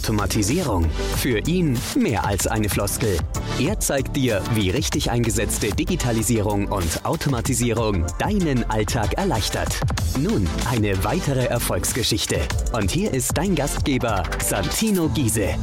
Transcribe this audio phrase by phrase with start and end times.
[0.00, 0.88] Automatisierung.
[1.18, 3.18] Für ihn mehr als eine Floskel.
[3.60, 9.78] Er zeigt dir, wie richtig eingesetzte Digitalisierung und Automatisierung deinen Alltag erleichtert.
[10.18, 12.38] Nun eine weitere Erfolgsgeschichte.
[12.72, 15.54] Und hier ist dein Gastgeber, Santino Giese.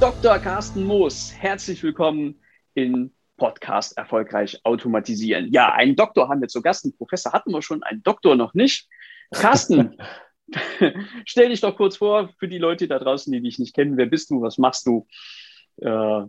[0.00, 0.38] Dr.
[0.38, 2.40] Carsten Moos, herzlich willkommen
[2.72, 5.52] in Podcast Erfolgreich Automatisieren.
[5.52, 8.54] Ja, einen Doktor haben wir zu Gast, einen Professor hatten wir schon, einen Doktor noch
[8.54, 8.88] nicht.
[9.34, 9.98] Carsten,
[11.24, 13.96] Stell dich doch kurz vor für die Leute da draußen, die dich nicht kennen.
[13.96, 14.42] Wer bist du?
[14.42, 15.06] Was machst du?
[15.78, 16.22] Äh,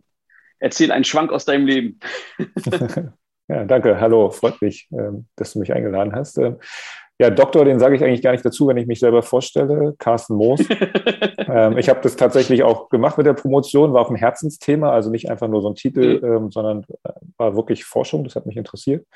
[0.60, 2.00] erzähl einen Schwank aus deinem Leben.
[3.48, 4.00] ja, danke.
[4.00, 6.38] Hallo, freut mich, ähm, dass du mich eingeladen hast.
[6.38, 6.58] Ähm,
[7.20, 9.96] ja, Doktor, den sage ich eigentlich gar nicht dazu, wenn ich mich selber vorstelle.
[9.98, 10.60] Carsten Moos.
[11.48, 15.10] ähm, ich habe das tatsächlich auch gemacht mit der Promotion, war auch ein Herzensthema, also
[15.10, 16.26] nicht einfach nur so ein Titel, mhm.
[16.26, 19.08] ähm, sondern äh, war wirklich Forschung, das hat mich interessiert.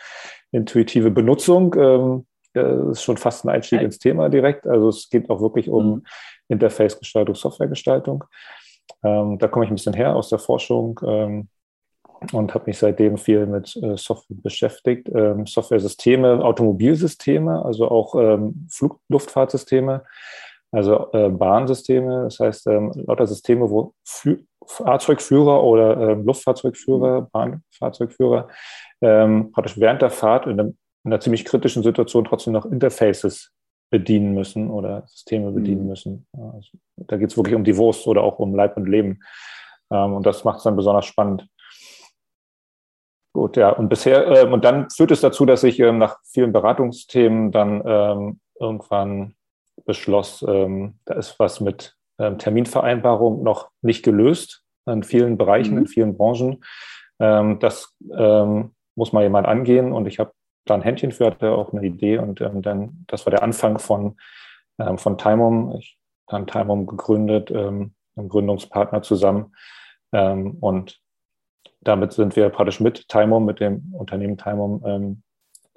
[0.52, 1.76] Intuitive Benutzung.
[1.78, 4.68] Ähm, das ist schon fast ein Einstieg ins Thema direkt.
[4.68, 6.04] Also es geht auch wirklich um mhm.
[6.50, 8.24] Interface-Gestaltung, Softwaregestaltung.
[9.04, 11.48] Ähm, da komme ich ein bisschen her aus der Forschung ähm,
[12.34, 15.10] und habe mich seitdem viel mit äh, Software beschäftigt.
[15.14, 20.04] Ähm, Software-Systeme, Automobilsysteme, also auch ähm, Flugluftfahrtsysteme,
[20.72, 22.24] also äh, Bahnsysteme.
[22.24, 27.28] Das heißt, ähm, lauter Systeme, wo Fl Fahrzeugführer oder äh, Luftfahrzeugführer, mhm.
[27.32, 28.48] Bahnfahrzeugführer
[29.02, 33.52] ähm, praktisch während der Fahrt in einem in einer ziemlich kritischen Situation trotzdem noch Interfaces
[33.90, 35.90] bedienen müssen oder Systeme bedienen mhm.
[35.90, 36.28] müssen.
[36.34, 39.20] Also, da geht es wirklich um die Wurst oder auch um Leib und Leben.
[39.92, 41.48] Ähm, und das macht es dann besonders spannend.
[43.34, 46.52] Gut, ja, und bisher, äh, und dann führt es dazu, dass ich ähm, nach vielen
[46.52, 49.36] Beratungsthemen dann ähm, irgendwann
[49.86, 55.80] beschloss, ähm, da ist was mit ähm, Terminvereinbarung noch nicht gelöst in vielen Bereichen, mhm.
[55.80, 56.64] in vielen Branchen.
[57.20, 57.96] Ähm, das
[58.96, 60.34] muss mal jemand angehen und ich habe
[60.72, 62.18] da ein Händchen für hatte, auch eine Idee.
[62.18, 64.18] Und ähm, dann, das war der Anfang von,
[64.80, 65.76] ähm, von Timum.
[65.78, 65.98] Ich
[66.28, 69.54] habe Timum gegründet, ähm, einem Gründungspartner zusammen.
[70.14, 71.00] Ähm, und
[71.82, 75.24] damit sind wir praktisch mit Timum, mit dem Unternehmen Timum, ähm,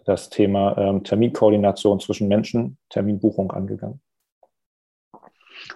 [0.05, 4.01] das Thema ähm, Terminkoordination zwischen Menschen, Terminbuchung angegangen.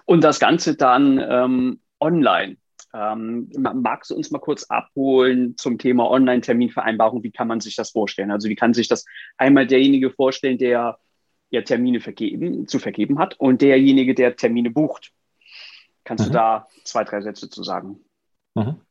[0.05, 2.57] Und das Ganze dann ähm, online.
[2.93, 7.23] Ähm, magst du uns mal kurz abholen zum Thema Online-Terminvereinbarung?
[7.23, 8.31] Wie kann man sich das vorstellen?
[8.31, 9.05] Also wie kann sich das
[9.37, 10.97] einmal derjenige vorstellen, der
[11.51, 15.11] ja Termine vergeben, zu vergeben hat und derjenige, der Termine bucht?
[16.03, 16.29] Kannst mhm.
[16.29, 17.99] du da zwei, drei Sätze zu sagen?
[18.55, 18.81] Mhm.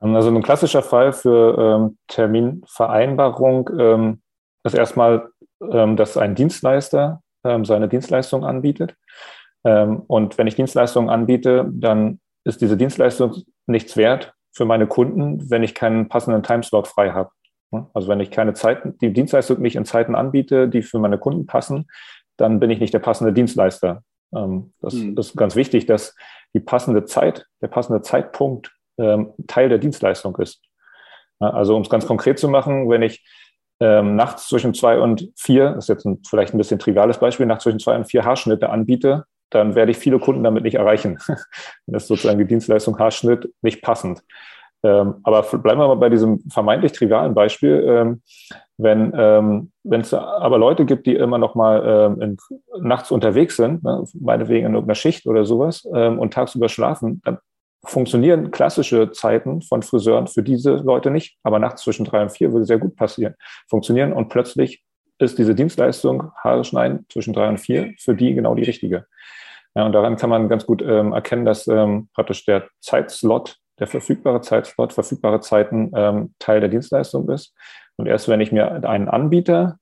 [0.00, 4.22] Also ein klassischer Fall für ähm, Terminvereinbarung ähm,
[4.64, 5.28] ist erstmal,
[5.60, 8.96] ähm, dass ein Dienstleister ähm, seine Dienstleistung anbietet.
[9.64, 15.50] Ähm, und wenn ich Dienstleistungen anbiete, dann ist diese Dienstleistung nichts wert für meine Kunden,
[15.50, 17.30] wenn ich keinen passenden Timeslot frei habe.
[17.94, 21.46] Also wenn ich keine Zeiten, die Dienstleistung nicht in Zeiten anbiete, die für meine Kunden
[21.46, 21.86] passen,
[22.36, 24.02] dann bin ich nicht der passende Dienstleister.
[24.34, 25.16] Ähm, das hm.
[25.16, 26.14] ist ganz wichtig, dass
[26.54, 30.60] die passende Zeit, der passende Zeitpunkt ähm, Teil der Dienstleistung ist.
[31.38, 33.24] Also um es ganz konkret zu machen, wenn ich
[33.80, 37.46] ähm, nachts zwischen zwei und vier, das ist jetzt ein, vielleicht ein bisschen triviales Beispiel,
[37.46, 39.24] nachts zwischen zwei und vier Haarschnitte anbiete,
[39.54, 41.18] dann werde ich viele Kunden damit nicht erreichen.
[41.86, 44.22] das ist sozusagen die Dienstleistung Haarschnitt nicht passend.
[44.84, 47.84] Ähm, aber bleiben wir mal bei diesem vermeintlich trivialen Beispiel.
[47.86, 48.22] Ähm,
[48.78, 52.36] wenn ähm, es aber Leute gibt, die immer noch mal ähm, in,
[52.80, 57.38] nachts unterwegs sind, ne, meinetwegen in irgendeiner Schicht oder sowas, ähm, und tagsüber schlafen, dann
[57.84, 62.52] funktionieren klassische Zeiten von Friseuren für diese Leute nicht, aber nachts zwischen drei und vier
[62.52, 63.34] würde sehr gut passieren,
[63.68, 64.82] funktionieren und plötzlich
[65.18, 69.06] ist diese Dienstleistung Haare schneiden zwischen drei und vier für die genau die richtige.
[69.74, 73.86] Ja, und daran kann man ganz gut ähm, erkennen, dass ähm, praktisch der Zeitslot, der
[73.86, 77.54] verfügbare Zeitslot, verfügbare Zeiten ähm, Teil der Dienstleistung ist.
[77.96, 79.78] Und erst wenn ich mir einen Anbieter,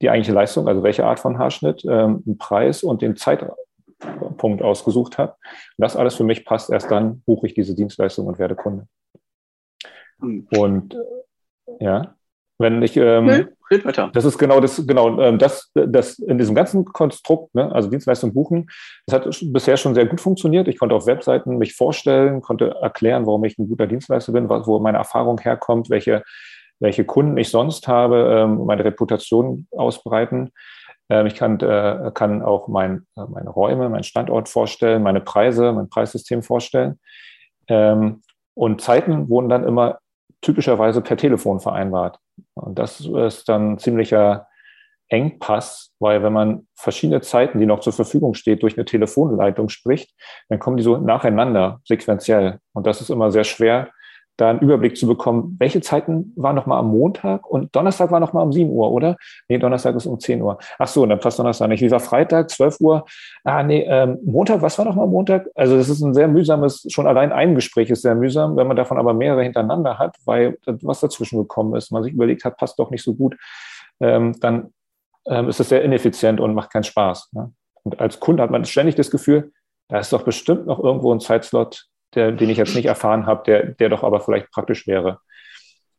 [0.00, 5.18] die eigentliche Leistung, also welche Art von Haarschnitt, ähm, einen Preis und den Zeitpunkt ausgesucht
[5.18, 5.36] habe,
[5.76, 8.86] das alles für mich passt, erst dann buche ich diese Dienstleistung und werde Kunde.
[10.20, 10.48] Hm.
[10.56, 12.14] Und äh, ja,
[12.58, 14.10] wenn ich ähm, Red weiter.
[14.12, 18.34] Das ist genau das, genau, ähm, das, das in diesem ganzen Konstrukt, ne, also Dienstleistung
[18.34, 18.68] buchen,
[19.06, 20.68] das hat bisher schon sehr gut funktioniert.
[20.68, 24.78] Ich konnte auf Webseiten mich vorstellen, konnte erklären, warum ich ein guter Dienstleister bin, wo
[24.80, 26.22] meine Erfahrung herkommt, welche,
[26.78, 30.50] welche Kunden ich sonst habe, ähm, meine Reputation ausbreiten.
[31.08, 35.72] Ähm, ich kann, äh, kann auch mein, äh, meine Räume, meinen Standort vorstellen, meine Preise,
[35.72, 36.98] mein Preissystem vorstellen.
[37.66, 40.00] Und Zeiten wurden dann immer
[40.42, 42.18] typischerweise per Telefon vereinbart.
[42.54, 44.46] Und das ist dann ziemlicher
[45.08, 50.14] Engpass, weil wenn man verschiedene Zeiten, die noch zur Verfügung steht, durch eine Telefonleitung spricht,
[50.48, 52.58] dann kommen die so nacheinander, sequenziell.
[52.72, 53.90] Und das ist immer sehr schwer,
[54.36, 58.44] da einen Überblick zu bekommen, welche Zeiten waren nochmal am Montag und Donnerstag war nochmal
[58.44, 59.16] um 7 Uhr, oder?
[59.48, 60.58] Nee, Donnerstag ist um 10 Uhr.
[60.78, 61.82] Ach so, dann passt Donnerstag nicht.
[61.82, 63.04] Wie war Freitag, 12 Uhr?
[63.44, 65.48] Ah, nee, ähm, Montag, was war nochmal Montag?
[65.54, 68.76] Also das ist ein sehr mühsames, schon allein ein Gespräch ist sehr mühsam, wenn man
[68.76, 72.78] davon aber mehrere hintereinander hat, weil was dazwischen gekommen ist, man sich überlegt hat, passt
[72.78, 73.36] doch nicht so gut,
[74.00, 74.72] ähm, dann
[75.26, 77.30] ähm, ist es sehr ineffizient und macht keinen Spaß.
[77.32, 77.52] Ne?
[77.84, 79.52] Und als Kunde hat man ständig das Gefühl,
[79.88, 83.42] da ist doch bestimmt noch irgendwo ein Zeitslot, der, den ich jetzt nicht erfahren habe,
[83.46, 85.18] der, der doch aber vielleicht praktisch wäre.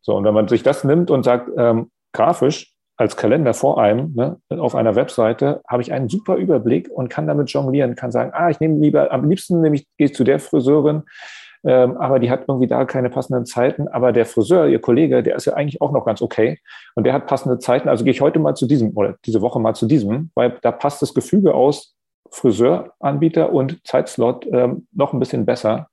[0.00, 4.14] So, und wenn man sich das nimmt und sagt, ähm, grafisch als Kalender vor einem,
[4.14, 8.30] ne, auf einer Webseite, habe ich einen super Überblick und kann damit jonglieren, kann sagen,
[8.32, 11.02] ah, ich nehme lieber, am liebsten nämlich gehe ich zu der Friseurin,
[11.64, 13.88] ähm, aber die hat irgendwie da keine passenden Zeiten.
[13.88, 16.58] Aber der Friseur, ihr Kollege, der ist ja eigentlich auch noch ganz okay
[16.94, 17.88] und der hat passende Zeiten.
[17.88, 20.70] Also gehe ich heute mal zu diesem oder diese Woche mal zu diesem, weil da
[20.70, 21.96] passt das Gefüge aus
[22.30, 25.88] Friseuranbieter und Zeitslot ähm, noch ein bisschen besser.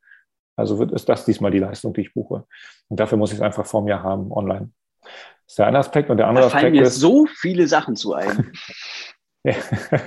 [0.55, 2.45] Also wird, ist das diesmal die Leistung, die ich buche.
[2.89, 4.69] Und dafür muss ich es einfach vor mir haben, online.
[5.01, 5.11] Das
[5.47, 6.09] ist der eine Aspekt.
[6.09, 8.51] Und der andere da fallen Aspekt mir ist, so viele Sachen zu ein.
[9.43, 9.55] ja.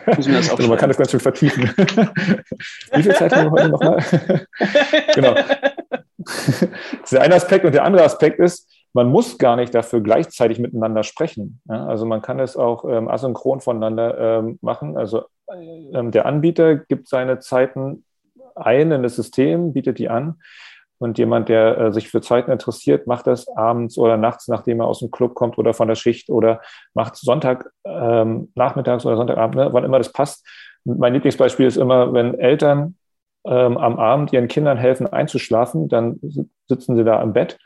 [0.07, 1.65] also man kann das ganz schön vertiefen.
[2.93, 4.05] Wie viel Zeit haben wir heute nochmal?
[5.15, 5.35] genau.
[6.19, 6.63] Das
[7.03, 7.65] ist der eine Aspekt.
[7.65, 11.61] Und der andere Aspekt ist, man muss gar nicht dafür gleichzeitig miteinander sprechen.
[11.69, 14.97] Ja, also man kann es auch ähm, asynchron voneinander ähm, machen.
[14.97, 18.06] Also ähm, der Anbieter gibt seine Zeiten
[18.57, 20.37] ein in das System, bietet die an.
[20.99, 24.87] Und jemand, der äh, sich für Zeiten interessiert, macht das abends oder nachts, nachdem er
[24.87, 26.63] aus dem Club kommt oder von der Schicht oder
[26.95, 30.47] macht Sonntag ähm, nachmittags oder Sonntagabend, ne, wann immer das passt.
[30.85, 32.97] Mein Lieblingsbeispiel ist immer, wenn Eltern
[33.47, 36.19] ähm, am Abend ihren Kindern helfen einzuschlafen, dann
[36.67, 37.59] sitzen sie da im Bett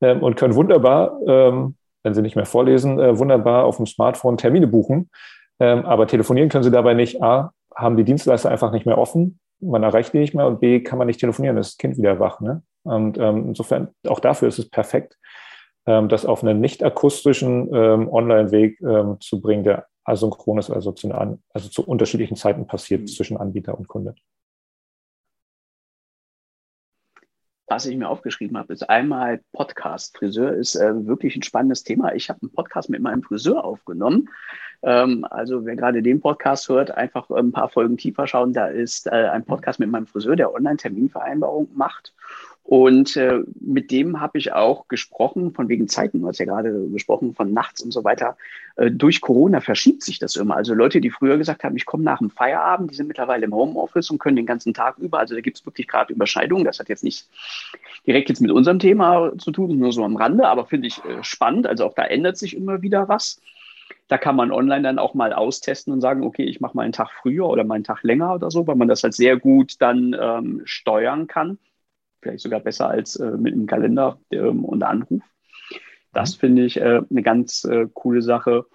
[0.00, 4.38] ähm, und können wunderbar, ähm, wenn sie nicht mehr vorlesen, äh, wunderbar auf dem Smartphone
[4.38, 5.10] Termine buchen.
[5.58, 7.22] Ähm, aber telefonieren können sie dabei nicht.
[7.22, 10.80] A, haben die Dienstleister einfach nicht mehr offen man erreicht die nicht mehr und B,
[10.80, 12.40] kann man nicht telefonieren, ist das Kind wieder wach.
[12.40, 12.62] Ne?
[12.82, 15.18] Und ähm, insofern, auch dafür ist es perfekt,
[15.86, 20.92] ähm, das auf einen nicht akustischen ähm, Online-Weg ähm, zu bringen, der asynchron ist, also
[20.92, 23.06] zu, einer, also zu unterschiedlichen Zeiten passiert mhm.
[23.06, 24.14] zwischen Anbieter und Kunde.
[27.70, 30.18] Was ich mir aufgeschrieben habe, ist einmal Podcast.
[30.18, 32.12] Friseur ist äh, wirklich ein spannendes Thema.
[32.14, 34.28] Ich habe einen Podcast mit meinem Friseur aufgenommen.
[34.82, 38.52] Ähm, also wer gerade den Podcast hört, einfach ein paar Folgen tiefer schauen.
[38.52, 42.12] Da ist äh, ein Podcast mit meinem Friseur, der Online-Terminvereinbarung macht.
[42.62, 46.88] Und äh, mit dem habe ich auch gesprochen, von wegen Zeiten, du hast ja gerade
[46.92, 48.36] gesprochen, von nachts und so weiter.
[48.76, 50.56] Äh, durch Corona verschiebt sich das immer.
[50.56, 53.54] Also Leute, die früher gesagt haben, ich komme nach dem Feierabend, die sind mittlerweile im
[53.54, 55.18] Homeoffice und können den ganzen Tag über.
[55.18, 56.64] Also da gibt es wirklich gerade Überschneidungen.
[56.64, 57.26] Das hat jetzt nicht
[58.06, 61.24] direkt jetzt mit unserem Thema zu tun, nur so am Rande, aber finde ich äh,
[61.24, 61.66] spannend.
[61.66, 63.40] Also auch da ändert sich immer wieder was.
[64.06, 66.92] Da kann man online dann auch mal austesten und sagen, okay, ich mache mal einen
[66.92, 69.74] Tag früher oder mal einen Tag länger oder so, weil man das halt sehr gut
[69.80, 71.58] dann ähm, steuern kann
[72.20, 75.22] vielleicht sogar besser als äh, mit einem Kalender ähm, und Anruf.
[76.12, 78.66] Das finde ich äh, eine ganz äh, coole Sache.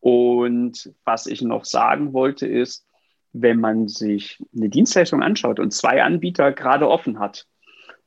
[0.00, 2.86] Und was ich noch sagen wollte ist,
[3.32, 7.46] wenn man sich eine Dienstleistung anschaut und zwei Anbieter gerade offen hat,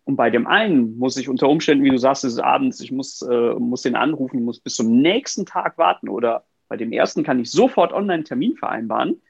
[0.03, 2.91] und bei dem einen muss ich unter Umständen, wie du sagst, es ist abends, ich
[2.91, 6.09] muss, äh, muss den anrufen, muss bis zum nächsten Tag warten.
[6.09, 9.21] Oder bei dem ersten kann ich sofort online Termin vereinbaren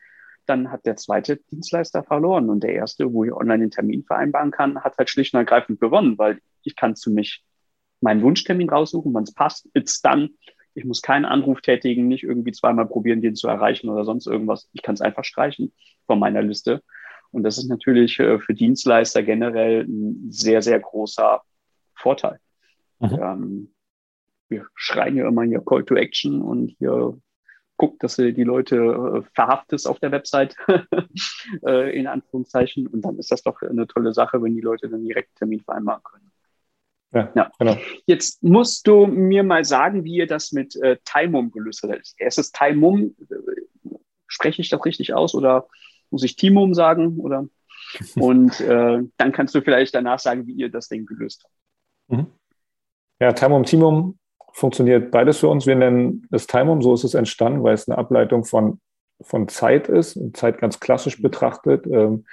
[0.46, 2.50] dann hat der zweite Dienstleister verloren.
[2.50, 5.80] Und der erste, wo ich online den Termin vereinbaren kann, hat halt schlicht und ergreifend
[5.80, 7.44] gewonnen, weil ich kann zu mich
[8.02, 10.32] meinen Wunschtermin raussuchen, wann es passt, it's done.
[10.74, 14.70] Ich muss keinen Anruf tätigen, nicht irgendwie zweimal probieren, den zu erreichen oder sonst irgendwas.
[14.74, 15.74] Ich kann es einfach streichen
[16.08, 16.82] von meiner Liste.
[17.32, 21.42] Und das ist natürlich äh, für Dienstleister generell ein sehr, sehr großer
[21.96, 22.40] Vorteil.
[23.00, 23.20] Mhm.
[23.22, 23.74] Ähm,
[24.50, 27.18] wir schreien ja immer hier Call to Action und hier
[27.82, 30.56] guckt, dass du die Leute äh, verhaftest auf der Website,
[31.66, 32.86] äh, in Anführungszeichen.
[32.86, 35.62] Und dann ist das doch eine tolle Sache, wenn die Leute dann direkt einen Termin
[35.62, 36.32] vereinbaren können.
[37.12, 37.78] Ja, ja, genau.
[38.06, 42.14] Jetzt musst du mir mal sagen, wie ihr das mit äh, Timum gelöst habt.
[42.20, 43.16] Ist es Timum?
[43.32, 43.90] Äh,
[44.28, 45.68] spreche ich das richtig aus oder
[46.12, 47.20] muss ich Timum sagen?
[47.20, 47.48] Oder?
[48.16, 52.20] Und äh, dann kannst du vielleicht danach sagen, wie ihr das Ding gelöst habt.
[52.20, 52.28] Mhm.
[53.20, 54.20] Ja, Timum, Timum
[54.54, 55.66] funktioniert beides für uns.
[55.66, 58.80] Wir nennen es Timum, so ist es entstanden, weil es eine Ableitung von,
[59.22, 61.86] von Zeit ist, Zeit ganz klassisch betrachtet.
[61.88, 62.26] Ähm,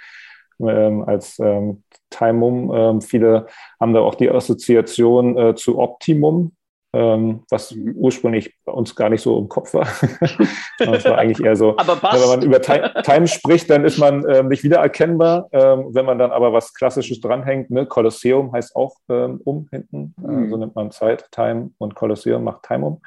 [0.61, 2.73] ähm, als ähm, Timum.
[2.75, 3.47] Ähm, viele
[3.81, 6.53] haben da auch die Assoziation äh, zu Optimum,
[6.93, 9.87] ähm, was ursprünglich bei uns gar nicht so im Kopf war.
[10.79, 14.25] das war eigentlich eher so, aber wenn man über Time, Time spricht, dann ist man
[14.29, 15.49] ähm, nicht wiedererkennbar.
[15.53, 20.15] Ähm, wenn man dann aber was Klassisches dranhängt, ne, Kolosseum heißt auch ähm, um hinten,
[20.23, 20.51] äh, mhm.
[20.51, 23.03] so nimmt man Zeit, Time und Kolosseum macht Time um.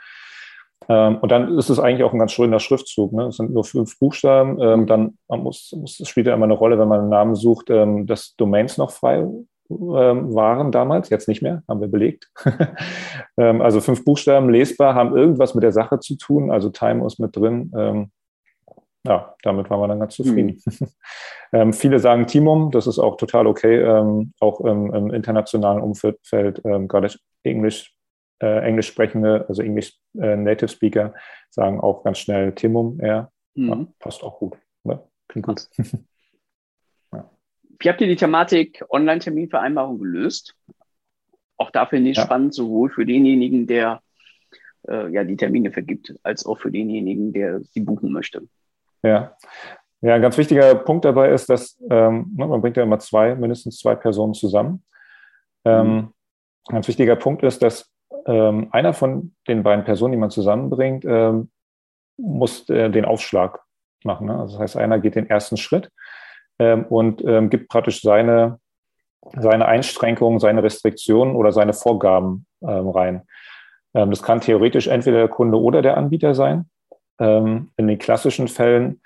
[0.87, 3.13] Ähm, und dann ist es eigentlich auch ein ganz schöner Schriftzug.
[3.13, 3.27] Ne?
[3.27, 4.59] Es sind nur fünf Buchstaben.
[4.61, 7.35] Ähm, dann man muss, muss, es spielt ja immer eine Rolle, wenn man einen Namen
[7.35, 9.47] sucht, dass Domains noch frei ähm,
[9.79, 12.31] waren damals, jetzt nicht mehr, haben wir belegt.
[13.37, 17.19] ähm, also fünf Buchstaben lesbar, haben irgendwas mit der Sache zu tun, also Time ist
[17.19, 17.71] mit drin.
[17.75, 18.11] Ähm,
[19.05, 20.61] ja, damit waren wir dann ganz zufrieden.
[20.65, 20.87] Mhm.
[21.53, 26.19] ähm, viele sagen Timum, das ist auch total okay, ähm, auch im, im, internationalen Umfeld,
[26.63, 27.09] ähm, gerade
[27.43, 27.95] Englisch,
[28.41, 31.13] äh, Englisch sprechende, also Englisch äh, Native Speaker
[31.49, 33.31] sagen auch ganz schnell Timum eher.
[33.55, 33.69] Mhm.
[33.69, 34.57] Ja, passt auch gut.
[34.83, 34.99] Ne?
[35.27, 35.67] Klingt gut.
[37.81, 40.55] Wie habt ihr die Thematik Online-Terminvereinbarung gelöst?
[41.57, 42.23] Auch dafür nicht ja.
[42.23, 44.01] spannend, sowohl für denjenigen, der
[44.87, 48.43] äh, ja die Termine vergibt, als auch für denjenigen, der sie buchen möchte.
[49.03, 49.35] Ja.
[50.03, 53.35] Ja, ein ganz wichtiger Punkt dabei ist, dass ähm, ne, man bringt ja immer zwei,
[53.35, 54.83] mindestens zwei Personen zusammen.
[55.63, 56.13] Ähm, mhm.
[56.67, 57.91] Ein ganz wichtiger Punkt ist, dass
[58.25, 61.51] ähm, einer von den beiden Personen, die man zusammenbringt, ähm,
[62.17, 63.59] muss äh, den Aufschlag
[64.03, 64.27] machen.
[64.27, 64.39] Ne?
[64.39, 65.91] Also das heißt, einer geht den ersten Schritt
[66.61, 68.59] ähm, und ähm, gibt praktisch seine,
[69.35, 73.23] seine Einschränkungen, seine Restriktionen oder seine Vorgaben ähm, rein.
[73.95, 76.69] Ähm, das kann theoretisch entweder der Kunde oder der Anbieter sein.
[77.19, 79.01] Ähm, in den klassischen Fällen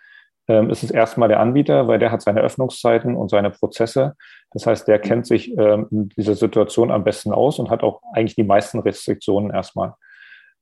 [0.49, 4.15] ähm, ist es erstmal der Anbieter, weil der hat seine Öffnungszeiten und seine Prozesse.
[4.51, 8.35] Das heißt, der kennt sich in dieser Situation am besten aus und hat auch eigentlich
[8.35, 9.95] die meisten Restriktionen erstmal.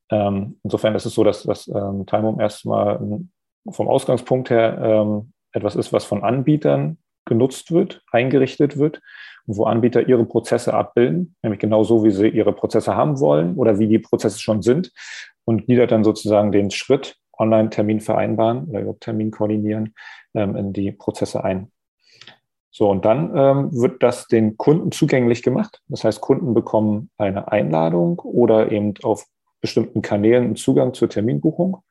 [0.09, 2.99] insofern ist es so, dass das ähm, Timum erstmal
[3.69, 9.01] vom Ausgangspunkt her etwas ist, was von Anbietern genutzt wird, eingerichtet wird,
[9.45, 13.79] wo Anbieter ihre Prozesse abbilden, nämlich genau so, wie sie ihre Prozesse haben wollen oder
[13.79, 14.91] wie die Prozesse schon sind
[15.45, 19.95] und gliedert dann sozusagen den Schritt Online-Termin vereinbaren oder überhaupt Termin koordinieren
[20.33, 21.71] ähm, in die Prozesse ein.
[22.69, 25.81] So, und dann ähm, wird das den Kunden zugänglich gemacht.
[25.87, 29.25] Das heißt, Kunden bekommen eine Einladung oder eben auf
[29.61, 31.83] bestimmten Kanälen einen Zugang zur Terminbuchung.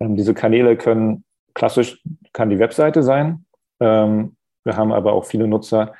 [0.00, 1.24] Ähm, diese Kanäle können
[1.54, 3.44] klassisch kann die Webseite sein.
[3.80, 5.92] Ähm, wir haben aber auch viele Nutzer,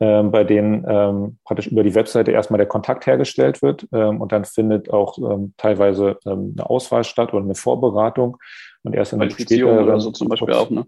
[0.00, 4.32] ähm, bei denen ähm, praktisch über die Webseite erstmal der Kontakt hergestellt wird ähm, und
[4.32, 8.36] dann findet auch ähm, teilweise ähm, eine Auswahl statt oder eine Vorberatung
[8.82, 10.84] und erst in einem späteren oder so zum Beispiel auch, ne?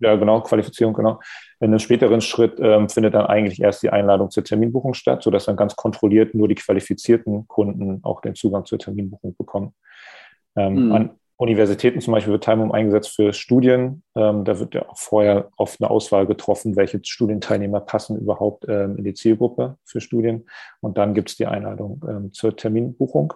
[0.00, 1.20] Ja, genau, Qualifizierung, genau.
[1.58, 2.58] In einem späteren Schritt
[2.92, 6.54] findet dann eigentlich erst die Einladung zur Terminbuchung statt, sodass dann ganz kontrolliert nur die
[6.54, 9.74] qualifizierten Kunden auch den Zugang zur Terminbuchung bekommen.
[10.54, 10.92] Mhm.
[10.92, 14.02] an, Universitäten zum Beispiel wird Timum eingesetzt für Studien.
[14.16, 18.96] Ähm, da wird ja auch vorher oft eine Auswahl getroffen, welche Studienteilnehmer passen überhaupt ähm,
[18.96, 20.48] in die Zielgruppe für Studien.
[20.80, 23.34] Und dann gibt es die Einladung ähm, zur Terminbuchung.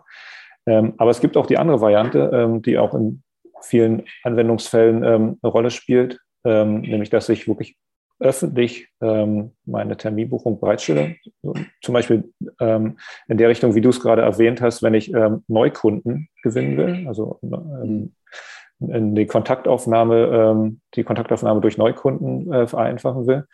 [0.67, 3.23] Ähm, aber es gibt auch die andere Variante, ähm, die auch in
[3.61, 7.77] vielen Anwendungsfällen ähm, eine Rolle spielt, nämlich dass ich wirklich
[8.23, 11.17] öffentlich ähm, meine Terminbuchung bereitstelle.
[11.83, 12.99] Zum Beispiel ähm,
[13.29, 17.07] in der Richtung, wie du es gerade erwähnt hast, wenn ich ähm, Neukunden gewinnen will,
[17.09, 18.15] also ähm,
[18.81, 23.47] in die Kontaktaufnahme, ähm, die Kontaktaufnahme durch Neukunden äh, vereinfachen will.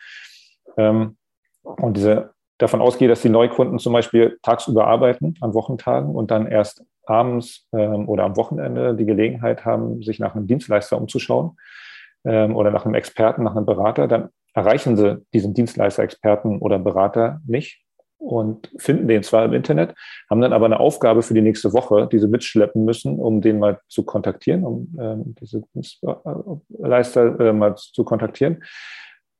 [0.77, 1.17] Ähm,
[1.63, 6.47] und diese davon ausgehe, dass die Neukunden zum Beispiel tagsüber arbeiten, an Wochentagen und dann
[6.47, 11.57] erst abends oder am Wochenende die Gelegenheit haben, sich nach einem Dienstleister umzuschauen
[12.23, 17.41] oder nach einem Experten, nach einem Berater, dann erreichen sie diesen Dienstleister, Experten oder Berater
[17.45, 17.83] nicht
[18.19, 19.95] und finden den zwar im Internet,
[20.29, 23.59] haben dann aber eine Aufgabe für die nächste Woche, die sie mitschleppen müssen, um den
[23.59, 28.61] mal zu kontaktieren, um ähm, diese Dienstleister äh, mal zu kontaktieren.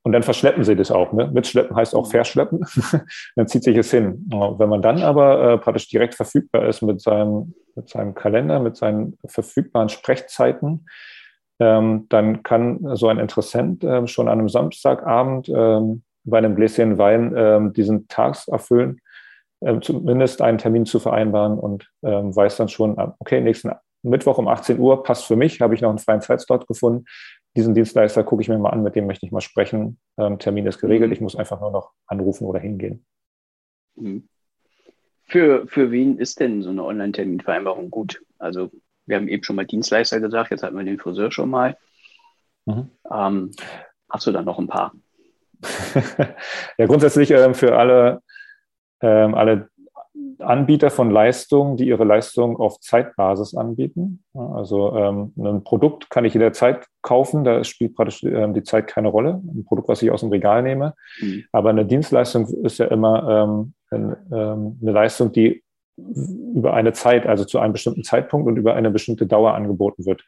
[0.02, 1.12] Und dann verschleppen sie das auch.
[1.12, 1.30] Ne?
[1.30, 2.64] Mitschleppen heißt auch verschleppen.
[3.36, 4.26] dann zieht sich es hin.
[4.30, 8.78] Wenn man dann aber äh, praktisch direkt verfügbar ist mit seinem, mit seinem Kalender, mit
[8.78, 10.86] seinen verfügbaren Sprechzeiten,
[11.60, 16.98] ähm, dann kann so ein Interessent äh, schon an einem Samstagabend ähm, bei einem Gläschen
[16.98, 19.00] Wein ähm, diesen Tags erfüllen,
[19.60, 23.70] äh, zumindest einen Termin zu vereinbaren und ähm, weiß dann schon, ah, okay, nächsten
[24.02, 27.04] Mittwoch um 18 Uhr passt für mich, habe ich noch einen freien Zeitslot gefunden.
[27.56, 29.98] Diesen Dienstleister gucke ich mir mal an, mit dem möchte ich mal sprechen.
[30.18, 31.14] Ähm, Termin ist geregelt, mhm.
[31.14, 33.04] ich muss einfach nur noch anrufen oder hingehen.
[33.96, 34.28] Mhm.
[35.24, 38.22] Für, für wen ist denn so eine Online-Terminvereinbarung gut?
[38.38, 38.70] Also
[39.10, 41.76] wir haben eben schon mal Dienstleister gesagt, jetzt hatten wir den Friseur schon mal.
[42.64, 42.90] Mhm.
[43.12, 43.50] Ähm,
[44.08, 44.92] hast du da noch ein paar?
[46.78, 48.22] ja, grundsätzlich ähm, für alle,
[49.02, 49.68] ähm, alle
[50.38, 54.22] Anbieter von Leistungen, die ihre Leistung auf Zeitbasis anbieten.
[54.32, 59.08] Also ähm, ein Produkt kann ich jederzeit kaufen, da spielt praktisch ähm, die Zeit keine
[59.08, 59.42] Rolle.
[59.44, 60.94] Ein Produkt, was ich aus dem Regal nehme.
[61.20, 61.44] Mhm.
[61.52, 65.62] Aber eine Dienstleistung ist ja immer ähm, ähm, eine Leistung, die
[66.54, 70.24] über eine Zeit, also zu einem bestimmten Zeitpunkt und über eine bestimmte Dauer angeboten wird.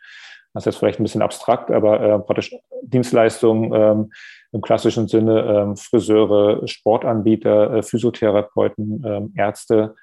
[0.54, 4.12] Das ist jetzt vielleicht ein bisschen abstrakt, aber äh, praktisch Dienstleistungen ähm,
[4.52, 9.94] im klassischen Sinne, ähm, Friseure, Sportanbieter, äh, Physiotherapeuten, ähm, Ärzte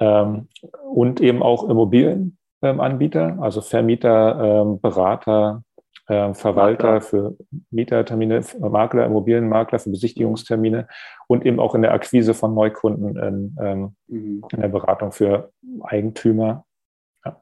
[0.00, 0.48] ähm,
[0.92, 5.62] und eben auch Immobilienanbieter, also Vermieter, ähm, Berater,
[6.08, 7.00] äh, Verwalter Makler.
[7.00, 7.36] für
[7.70, 10.88] Mietertermine, Makler, Immobilienmakler für Besichtigungstermine
[11.26, 14.42] und eben auch in der Akquise von Neukunden in, ähm, mhm.
[14.50, 16.64] in der Beratung für Eigentümer.
[17.24, 17.40] Ja.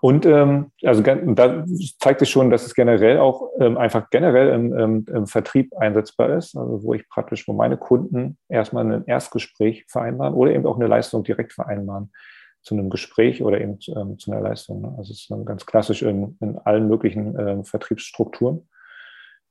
[0.00, 1.64] Und ähm, also da
[1.98, 6.30] zeigt sich schon, dass es generell auch ähm, einfach generell im, im, im, Vertrieb einsetzbar
[6.30, 10.76] ist, also wo ich praktisch, wo meine Kunden erstmal ein Erstgespräch vereinbaren oder eben auch
[10.76, 12.10] eine Leistung direkt vereinbaren
[12.62, 14.82] zu einem Gespräch oder eben ähm, zu einer Leistung.
[14.82, 14.94] Ne?
[14.98, 18.68] Also es ist ganz klassisch in, in allen möglichen ähm, Vertriebsstrukturen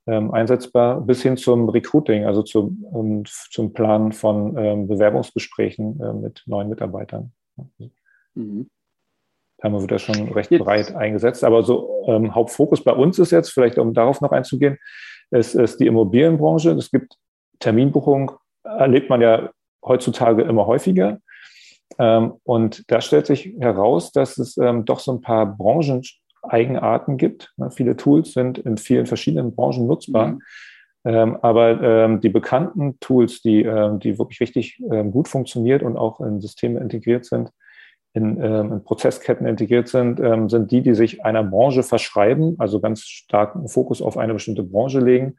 [0.07, 6.13] ähm, einsetzbar, bis hin zum Recruiting, also zum, ähm, zum Planen von ähm, Bewerbungsgesprächen äh,
[6.13, 7.31] mit neuen Mitarbeitern.
[8.35, 8.69] Mhm.
[9.57, 10.63] Da haben wir wieder schon recht jetzt.
[10.63, 11.43] breit eingesetzt.
[11.43, 14.77] Aber so ähm, Hauptfokus bei uns ist jetzt, vielleicht um darauf noch einzugehen,
[15.31, 16.71] ist, ist die Immobilienbranche.
[16.71, 17.15] Es gibt
[17.59, 18.31] Terminbuchung,
[18.63, 19.51] erlebt man ja
[19.83, 21.19] heutzutage immer häufiger.
[21.97, 27.53] Ähm, und da stellt sich heraus, dass es ähm, doch so ein paar Brancheneigenarten gibt.
[27.57, 30.27] Ne, viele Tools sind in vielen verschiedenen Branchen nutzbar.
[30.27, 30.41] Mhm.
[31.05, 35.97] Ähm, aber ähm, die bekannten Tools, die, ähm, die wirklich richtig ähm, gut funktioniert und
[35.97, 37.51] auch in Systeme integriert sind,
[38.13, 40.19] in, in Prozessketten integriert sind,
[40.49, 44.99] sind die, die sich einer Branche verschreiben, also ganz starken Fokus auf eine bestimmte Branche
[44.99, 45.37] legen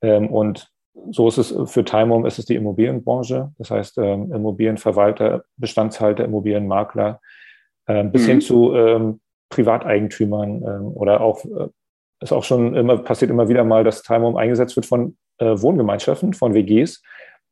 [0.00, 0.73] und
[1.10, 7.20] so ist es für Timehome ist es die Immobilienbranche, das heißt ähm, Immobilienverwalter, Bestandshalter, Immobilienmakler,
[7.88, 8.26] ähm, bis mhm.
[8.26, 9.20] hin zu ähm,
[9.50, 11.68] Privateigentümern ähm, oder auch äh,
[12.20, 16.32] ist auch schon immer passiert immer wieder mal, dass Timehome eingesetzt wird von äh, Wohngemeinschaften,
[16.32, 17.02] von WGs,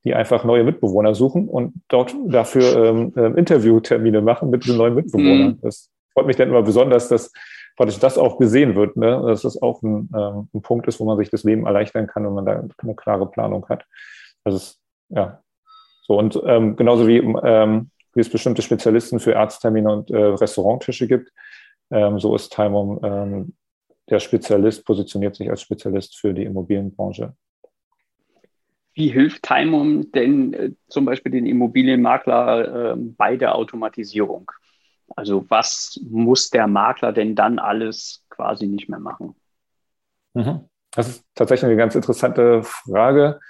[0.04, 4.94] die einfach neue Mitbewohner suchen und dort dafür ähm, äh, Interviewtermine machen mit den neuen
[4.94, 5.48] Mitbewohnern.
[5.48, 5.58] Mhm.
[5.62, 7.32] Das freut mich dann immer besonders, dass
[7.76, 9.22] praktisch das auch gesehen wird, ne?
[9.26, 12.24] dass das auch ein, ähm, ein Punkt ist, wo man sich das Leben erleichtern kann,
[12.24, 13.84] wenn man da eine klare Planung hat.
[14.44, 15.42] Also es, ja,
[16.02, 21.06] so und ähm, genauso wie, ähm, wie es bestimmte Spezialisten für Arzttermine und äh, Restauranttische
[21.06, 21.32] gibt,
[21.90, 23.54] ähm, so ist Timum ähm,
[24.10, 27.34] der Spezialist, positioniert sich als Spezialist für die Immobilienbranche.
[28.94, 34.50] Wie hilft Timum denn äh, zum Beispiel den Immobilienmakler äh, bei der Automatisierung?
[35.16, 39.34] Also was muss der Makler denn dann alles quasi nicht mehr machen?
[40.34, 40.68] Mhm.
[40.94, 43.40] Das ist tatsächlich eine ganz interessante Frage,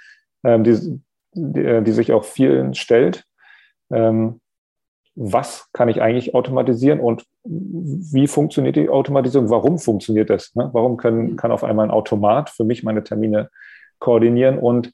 [0.43, 1.01] ähm, die,
[1.33, 3.25] die, die, sich auch vielen stellt.
[3.91, 4.39] Ähm,
[5.15, 9.49] was kann ich eigentlich automatisieren und wie funktioniert die Automatisierung?
[9.49, 10.55] Warum funktioniert das?
[10.55, 10.69] Ne?
[10.73, 13.49] Warum können, kann auf einmal ein Automat für mich meine Termine
[13.99, 14.91] koordinieren und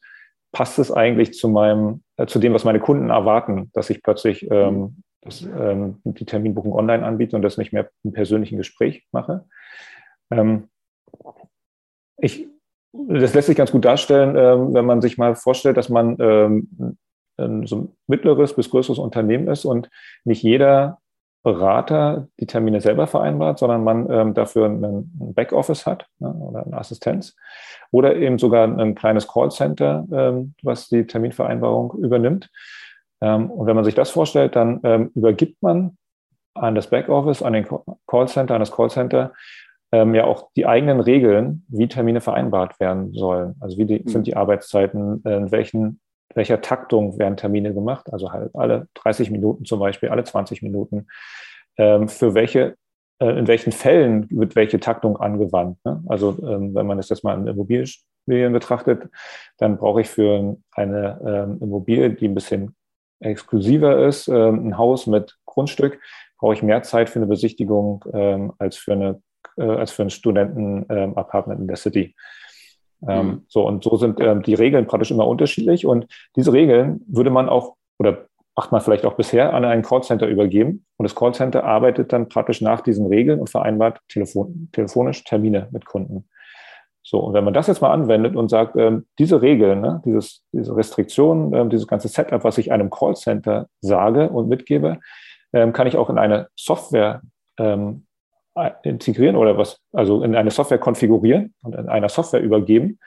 [0.51, 4.49] passt es eigentlich zu meinem, äh, zu dem, was meine Kunden erwarten, dass ich plötzlich
[4.51, 9.45] ähm, das, ähm, die Terminbuchung online anbiete und das nicht mehr im persönlichen Gespräch mache.
[10.32, 10.69] Ähm,
[12.17, 12.47] ich,
[12.93, 16.97] das lässt sich ganz gut darstellen, ähm, wenn man sich mal vorstellt, dass man ähm,
[17.38, 19.89] ein so mittleres bis größeres Unternehmen ist und
[20.23, 20.99] nicht jeder
[21.41, 26.77] Berater die Termine selber vereinbart, sondern man ähm, dafür ein Backoffice hat ne, oder eine
[26.77, 27.36] Assistenz
[27.91, 32.49] oder eben sogar ein kleines Callcenter, ähm, was die Terminvereinbarung übernimmt.
[33.21, 35.97] Ähm, und wenn man sich das vorstellt, dann ähm, übergibt man
[36.53, 37.67] an das Backoffice, an den
[38.08, 39.34] Callcenter, an das Callcenter
[39.91, 43.55] ähm, ja auch die eigenen Regeln, wie Termine vereinbart werden sollen.
[43.60, 44.08] Also wie die, mhm.
[44.08, 45.99] sind die Arbeitszeiten, in welchen,
[46.36, 51.08] welcher Taktung werden Termine gemacht, also halt alle 30 Minuten zum Beispiel, alle 20 Minuten.
[51.75, 52.75] für welche
[53.19, 55.77] äh, in welchen Fällen wird welche Taktung angewandt.
[55.86, 56.03] Ne?
[56.08, 59.10] Also wenn man es jetzt mal in Immobilien betrachtet,
[59.58, 62.75] dann brauche ich für eine Immobilie, die ein bisschen
[63.19, 65.99] exklusiver ist, ähm, ein Haus mit Grundstück,
[66.38, 69.21] brauche ich mehr Zeit für eine Besichtigung ähm, als für eine
[69.58, 72.15] äh, als für ein Studenten-Apartment ähm, in der City.
[73.01, 73.45] Mhm.
[73.47, 77.75] So und so sind die Regeln praktisch immer unterschiedlich und diese Regeln würde man auch
[77.97, 78.25] oder
[78.58, 82.60] macht man vielleicht auch bisher an ein Callcenter übergeben und das Callcenter arbeitet dann praktisch
[82.60, 86.27] nach diesen Regeln und vereinbart telefon telefonisch Termine mit Kunden.
[87.10, 90.43] So, und wenn man das jetzt mal anwendet und sagt, ähm, diese Regeln, ne, dieses,
[90.52, 95.00] diese Restriktionen, ähm, dieses ganze Setup, was ich einem Callcenter sage und mitgebe,
[95.52, 97.24] ähm, kann ich auch in eine Software
[97.58, 98.06] ähm,
[98.84, 103.00] integrieren oder was, also in eine Software konfigurieren und in einer Software übergeben.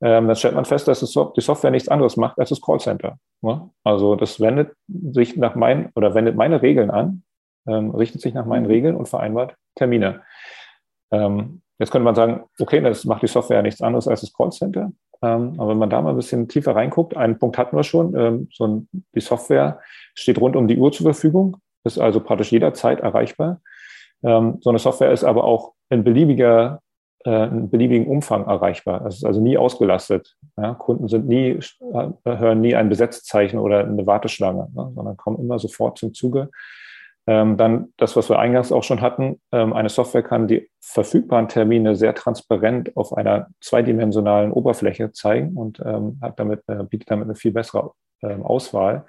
[0.00, 3.18] Ähm, dann stellt man fest, dass die Software nichts anderes macht als das Callcenter.
[3.42, 3.68] Ne?
[3.84, 7.22] Also das wendet sich nach meinen oder wendet meine Regeln an,
[7.66, 8.70] ähm, richtet sich nach meinen mhm.
[8.70, 10.22] Regeln und vereinbart Termine.
[11.10, 14.32] Ähm, Jetzt könnte man sagen, okay, das macht die Software ja nichts anderes als das
[14.32, 14.92] Callcenter.
[15.22, 18.14] Ähm, aber wenn man da mal ein bisschen tiefer reinguckt, einen Punkt hatten wir schon,
[18.16, 19.80] ähm, so ein, die Software
[20.14, 23.60] steht rund um die Uhr zur Verfügung, ist also praktisch jederzeit erreichbar.
[24.22, 26.80] Ähm, so eine Software ist aber auch in beliebiger
[27.24, 29.06] äh, in beliebigen Umfang erreichbar.
[29.06, 30.36] Es ist also nie ausgelastet.
[30.78, 34.92] Kunden sind nie, äh, hören nie ein Besetzzeichen oder eine Warteschlange, ne?
[34.94, 36.50] sondern kommen immer sofort zum Zuge.
[37.32, 41.48] Ähm, dann das, was wir eingangs auch schon hatten, ähm, eine Software kann die verfügbaren
[41.48, 47.24] Termine sehr transparent auf einer zweidimensionalen Oberfläche zeigen und ähm, hat damit, äh, bietet damit
[47.24, 47.92] eine viel bessere
[48.22, 49.06] ähm, Auswahl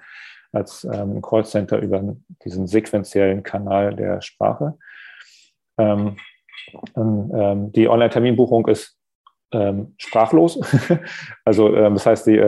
[0.52, 4.78] als ähm, ein Callcenter über diesen sequenziellen Kanal der Sprache.
[5.76, 6.16] Ähm,
[6.96, 8.96] die Online-Terminbuchung ist
[9.98, 10.58] sprachlos.
[11.44, 12.40] also das heißt, die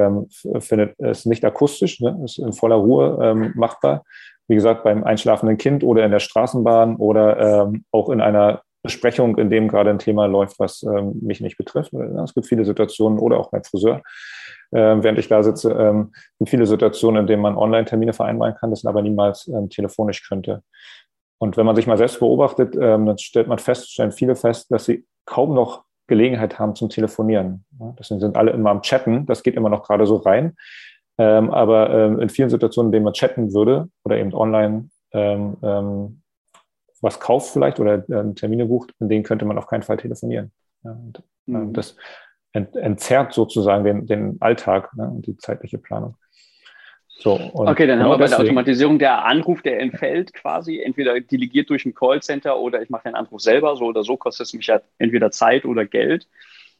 [0.58, 4.04] findet es nicht akustisch, ne, ist in voller Ruhe machbar
[4.48, 9.36] wie gesagt, beim einschlafenden Kind oder in der Straßenbahn oder ähm, auch in einer Besprechung,
[9.36, 11.92] in dem gerade ein Thema läuft, was ähm, mich nicht betrifft.
[11.92, 14.02] Es gibt viele Situationen oder auch beim Friseur,
[14.70, 18.70] äh, während ich da sitze, ähm, gibt viele Situationen, in denen man Online-Termine vereinbaren kann,
[18.70, 20.62] das aber niemals ähm, telefonisch könnte.
[21.38, 24.70] Und wenn man sich mal selbst beobachtet, ähm, dann stellt man fest, stellen viele fest,
[24.70, 27.64] dass sie kaum noch Gelegenheit haben zum Telefonieren.
[27.80, 29.26] Ja, deswegen sind alle immer am Chatten.
[29.26, 30.54] Das geht immer noch gerade so rein.
[31.18, 35.56] Ähm, aber ähm, in vielen Situationen, in denen man chatten würde oder eben online ähm,
[35.62, 36.22] ähm
[37.02, 40.50] was kauft vielleicht oder ähm, Termine bucht, in denen könnte man auf keinen Fall telefonieren.
[40.82, 41.72] Ja, und, ähm, mhm.
[41.72, 41.96] Das
[42.52, 46.16] ent entzerrt sozusagen den, den Alltag ne, und die zeitliche Planung.
[47.18, 51.18] So, okay, dann genau haben wir bei der Automatisierung der Anruf, der entfällt quasi, entweder
[51.18, 54.54] delegiert durch ein Callcenter oder ich mache den Anruf selber, so oder so kostet es
[54.54, 56.28] mich ja entweder Zeit oder Geld.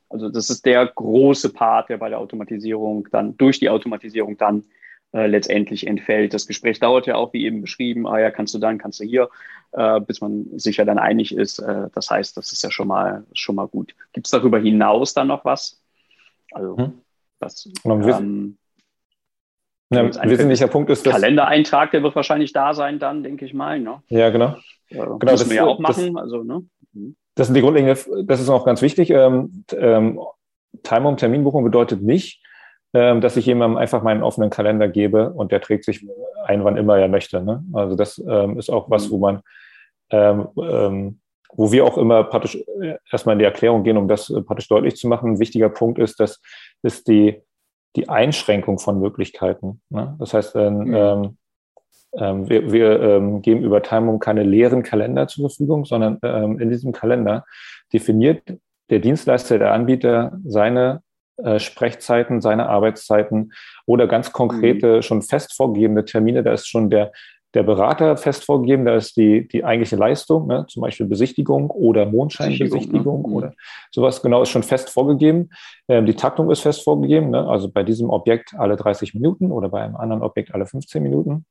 [0.09, 4.64] Also das ist der große Part, der bei der Automatisierung dann durch die Automatisierung dann
[5.12, 6.35] äh, letztendlich entfällt.
[6.35, 9.05] Das Gespräch dauert ja auch, wie eben beschrieben, ah ja, kannst du dann, kannst du
[9.05, 9.29] hier,
[9.73, 11.59] äh, bis man sich ja dann einig ist.
[11.59, 13.95] Äh, das heißt, das ist ja schon mal schon mal gut.
[14.12, 15.83] Gibt es darüber hinaus dann noch was?
[16.53, 16.92] Also hm.
[17.40, 18.59] was ähm,
[19.90, 23.55] ja, ein wesentlicher Punkt ist, dass Kalendereintrag, der wird wahrscheinlich da sein, dann denke ich
[23.55, 23.79] mal.
[23.79, 24.03] Ne?
[24.09, 24.57] Ja, genau.
[24.88, 26.14] Äh, genau, das wir ja auch machen.
[26.14, 26.64] Das, also, ne?
[26.92, 27.16] Mhm.
[27.37, 29.11] Das sind die grundlegende, das ist auch ganz wichtig.
[29.11, 30.18] Ähm, ähm,
[30.83, 32.42] Time um Terminbuchung bedeutet nicht,
[32.94, 36.05] ähm, dass ich jemandem einfach meinen offenen Kalender gebe und der trägt sich
[36.44, 37.42] ein, wann immer er möchte.
[37.42, 37.62] Ne?
[37.75, 39.42] Also das ähm, ist auch was, wo man,
[40.11, 41.20] ähm, ähm,
[41.53, 44.68] wo wir auch immer praktisch äh, erstmal in die Erklärung gehen, um das äh, praktisch
[44.68, 45.33] deutlich zu machen.
[45.33, 46.40] Ein wichtiger Punkt ist, dass
[46.83, 47.42] ist die,
[47.96, 49.83] die Einschränkung von Möglichkeiten.
[49.90, 50.16] Ne?
[50.18, 51.37] Das heißt, mhm.
[52.19, 56.71] Ähm, wir, wir ähm, geben über Timum keine leeren Kalender zur Verfügung, sondern ähm, in
[56.71, 57.45] diesem Kalender
[57.93, 58.43] definiert
[58.91, 61.03] der Dienstleister, der Anbieter seine
[61.43, 63.53] äh, Sprechzeiten, seine Arbeitszeiten
[63.85, 65.03] oder ganz konkrete, mhm.
[65.03, 66.43] schon fest vorgegebene Termine.
[66.43, 67.13] Da ist schon der,
[67.53, 72.07] der Berater fest vorgegeben, da ist die, die eigentliche Leistung, ne, zum Beispiel Besichtigung oder
[72.07, 73.29] Mondscheinbesichtigung ne?
[73.29, 73.53] oder
[73.91, 75.51] sowas genau ist schon fest vorgegeben.
[75.89, 79.69] Ähm, die Taktung ist fest vorgegeben, ne, also bei diesem Objekt alle 30 Minuten oder
[79.69, 81.45] bei einem anderen Objekt alle 15 Minuten.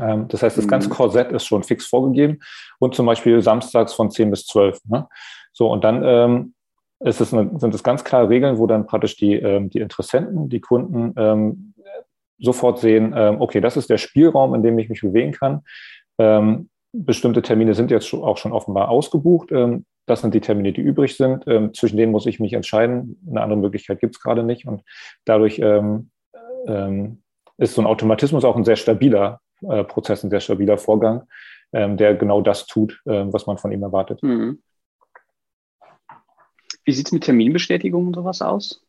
[0.00, 0.92] Ähm, das heißt, das ganze mhm.
[0.92, 2.40] Korsett ist schon fix vorgegeben
[2.78, 4.78] und zum Beispiel samstags von 10 bis 12.
[4.86, 5.08] Ne?
[5.52, 6.54] So, und dann ähm,
[7.00, 11.14] es sind es ganz klare Regeln, wo dann praktisch die, ähm, die Interessenten, die Kunden
[11.16, 11.74] ähm,
[12.38, 15.62] sofort sehen, ähm, okay, das ist der Spielraum, in dem ich mich bewegen kann.
[16.18, 19.50] Ähm, bestimmte Termine sind jetzt auch schon offenbar ausgebucht.
[20.06, 21.44] Das sind die Termine, die übrig sind.
[21.76, 23.16] Zwischen denen muss ich mich entscheiden.
[23.30, 24.66] Eine andere Möglichkeit gibt es gerade nicht.
[24.66, 24.82] Und
[25.24, 26.02] dadurch ist so
[26.66, 29.38] ein Automatismus auch ein sehr stabiler
[29.84, 31.26] Prozess, ein sehr stabiler Vorgang,
[31.72, 34.22] ähm, der genau das tut, äh, was man von ihm erwartet.
[34.22, 34.62] Mhm.
[36.84, 38.82] Wie sieht es mit Terminbestätigung und sowas aus?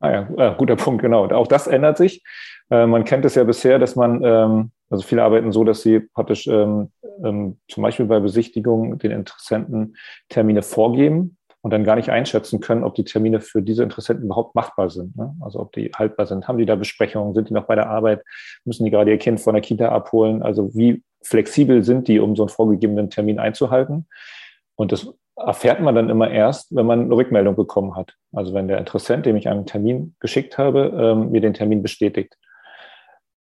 [0.00, 1.24] Ah ja, äh, guter Punkt, genau.
[1.24, 2.22] Und auch das ändert sich.
[2.70, 6.00] Äh, man kennt es ja bisher, dass man, ähm, also viele arbeiten so, dass sie
[6.00, 6.90] praktisch ähm,
[7.24, 9.96] ähm, zum Beispiel bei Besichtigungen den Interessenten
[10.28, 14.54] Termine vorgeben und dann gar nicht einschätzen können, ob die Termine für diese Interessenten überhaupt
[14.54, 15.16] machbar sind.
[15.16, 15.34] Ne?
[15.40, 16.46] Also ob die haltbar sind.
[16.46, 17.32] Haben die da Besprechungen?
[17.32, 18.22] Sind die noch bei der Arbeit?
[18.66, 20.42] Müssen die gerade ihr Kind von der Kita abholen?
[20.42, 24.06] Also wie flexibel sind die, um so einen vorgegebenen Termin einzuhalten?
[24.76, 28.14] Und das erfährt man dann immer erst, wenn man eine Rückmeldung bekommen hat.
[28.32, 32.36] Also wenn der Interessent, dem ich einen Termin geschickt habe, ähm, mir den Termin bestätigt.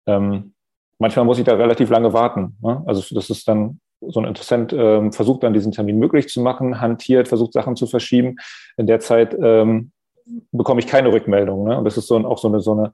[0.08, 0.54] Ähm,
[0.98, 2.56] manchmal muss ich da relativ lange warten.
[2.62, 2.84] Ne?
[2.86, 6.82] Also das ist dann so ein Interessent ähm, versucht dann diesen Termin möglich zu machen,
[6.82, 8.38] hantiert, versucht Sachen zu verschieben.
[8.78, 9.92] In der Zeit ähm,
[10.52, 11.66] bekomme ich keine Rückmeldung.
[11.66, 11.78] Ne?
[11.78, 12.94] Und das ist so, auch so eine, so eine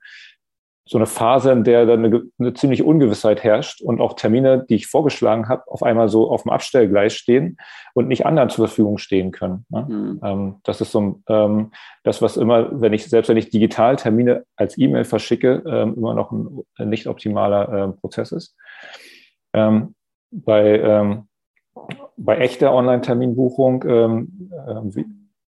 [0.89, 4.73] so eine Phase, in der dann eine, eine ziemliche Ungewissheit herrscht und auch Termine, die
[4.73, 7.57] ich vorgeschlagen habe, auf einmal so auf dem Abstellgleis stehen
[7.93, 9.67] und nicht anderen zur Verfügung stehen können.
[9.69, 9.85] Ne?
[9.87, 10.19] Mhm.
[10.23, 11.71] Ähm, das ist so ähm,
[12.03, 16.15] das, was immer, wenn ich selbst wenn ich digital Termine als E-Mail verschicke, ähm, immer
[16.15, 18.55] noch ein, ein nicht optimaler äh, Prozess ist.
[19.53, 19.93] Ähm,
[20.31, 21.27] bei, ähm,
[22.17, 24.49] bei echter Online-Terminbuchung ähm,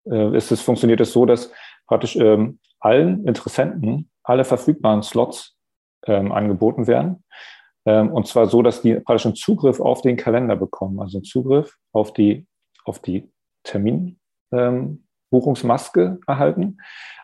[0.09, 1.51] äh, ist es, funktioniert es so, dass
[1.87, 5.57] praktisch ähm, allen Interessenten alle verfügbaren Slots
[6.05, 7.23] ähm, angeboten werden.
[7.85, 11.23] Ähm, und zwar so, dass die praktisch einen Zugriff auf den Kalender bekommen, also einen
[11.23, 12.45] Zugriff auf die,
[12.83, 13.31] auf die
[13.63, 14.19] Termin,
[14.51, 16.77] ähm, Buchungsmaske erhalten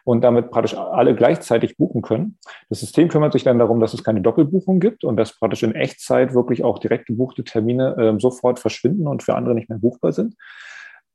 [0.04, 2.38] und damit praktisch alle gleichzeitig buchen können.
[2.70, 5.74] Das System kümmert sich dann darum, dass es keine Doppelbuchung gibt und dass praktisch in
[5.74, 10.12] Echtzeit wirklich auch direkt gebuchte Termine äh, sofort verschwinden und für andere nicht mehr buchbar
[10.12, 10.36] sind.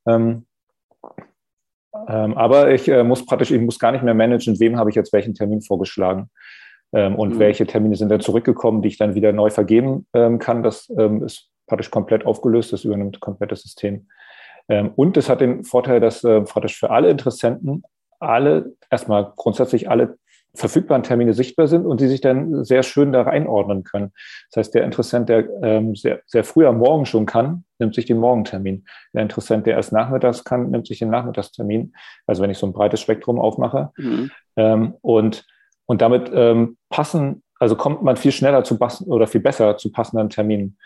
[0.07, 0.47] Ähm,
[2.07, 4.97] ähm, aber ich äh, muss praktisch, ich muss gar nicht mehr managen, wem habe ich
[4.97, 6.31] jetzt welchen Termin vorgeschlagen.
[6.93, 7.39] Ähm, und mhm.
[7.39, 10.63] welche Termine sind dann zurückgekommen, die ich dann wieder neu vergeben ähm, kann.
[10.63, 14.09] Das ähm, ist praktisch komplett aufgelöst, das übernimmt komplett das System.
[14.69, 17.83] Ähm, und es hat den Vorteil, dass äh, praktisch für alle Interessenten
[18.21, 20.19] alle, erstmal grundsätzlich alle
[20.55, 24.13] verfügbaren Termine sichtbar sind und sie sich dann sehr schön da reinordnen können.
[24.51, 28.07] Das heißt, der Interessent, der ähm, sehr, sehr früh am Morgen schon kann, nimmt sich
[28.07, 28.85] den Morgentermin.
[29.13, 31.95] Der Interessent, der erst nachmittags kann, nimmt sich den Nachmittagstermin.
[32.27, 33.91] Also wenn ich so ein breites Spektrum aufmache.
[33.97, 34.31] Mhm.
[34.57, 35.47] Ähm, und,
[35.87, 39.93] und damit ähm, passen, also kommt man viel schneller zu passen oder viel besser zu
[39.93, 40.77] passenden Terminen.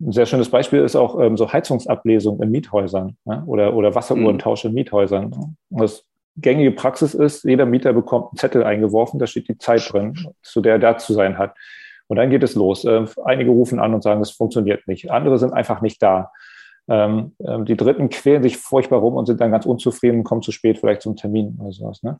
[0.00, 4.64] Ein sehr schönes Beispiel ist auch ähm, so Heizungsablesung in Miethäusern ja, oder, oder Wasseruhrentausch
[4.64, 5.56] in Miethäusern.
[5.68, 6.04] Das
[6.36, 10.60] gängige Praxis ist, jeder Mieter bekommt einen Zettel eingeworfen, da steht die Zeit drin, zu
[10.60, 11.54] der er da zu sein hat.
[12.08, 12.84] Und dann geht es los.
[12.84, 15.10] Ähm, einige rufen an und sagen, es funktioniert nicht.
[15.10, 16.32] Andere sind einfach nicht da.
[16.88, 20.42] Ähm, ähm, die Dritten quälen sich furchtbar rum und sind dann ganz unzufrieden und kommen
[20.42, 22.02] zu spät vielleicht zum Termin oder sowas.
[22.02, 22.18] Ne?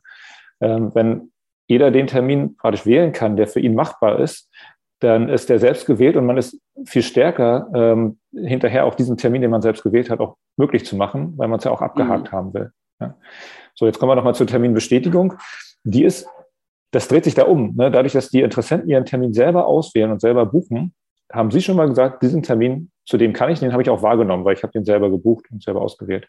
[0.63, 1.31] wenn
[1.67, 4.47] jeder den Termin praktisch wählen kann, der für ihn machbar ist,
[4.99, 9.51] dann ist der selbst gewählt und man ist viel stärker hinterher auch diesen Termin, den
[9.51, 12.35] man selbst gewählt hat, auch möglich zu machen, weil man es ja auch abgehakt mhm.
[12.35, 12.71] haben will.
[12.99, 13.15] Ja.
[13.75, 15.33] So, jetzt kommen wir nochmal zur Terminbestätigung.
[15.83, 16.27] Die ist,
[16.91, 17.75] das dreht sich da um.
[17.75, 17.91] Ne?
[17.91, 20.93] Dadurch, dass die Interessenten ihren Termin selber auswählen und selber buchen,
[21.31, 24.01] haben Sie schon mal gesagt, diesen Termin, zu dem kann ich, den habe ich auch
[24.01, 26.27] wahrgenommen, weil ich habe den selber gebucht und selber ausgewählt.